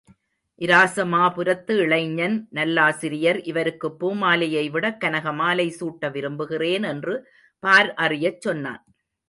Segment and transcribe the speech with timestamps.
[0.61, 7.15] இராசமாபுரத்து இளைஞன் நல்லாசிரியர் இவருக்குப் பூமாலையை விடக் கனகமாலை சூட்ட விரும்புகிறேன் என்று
[7.63, 8.83] பார் அறியச் சொன்னான்.